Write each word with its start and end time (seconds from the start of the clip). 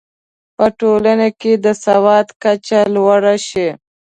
په 0.57 0.65
ټولنه 0.79 1.27
کې 1.39 1.53
د 1.65 1.67
سواد 1.83 2.27
کچه 2.43 2.79
لوړه 2.95 3.35
شي. 3.47 3.69